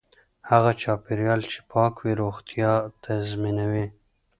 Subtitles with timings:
[0.49, 2.71] هغه چاپیریال چې پاک وي روغتیا
[3.03, 3.87] تضمینوي.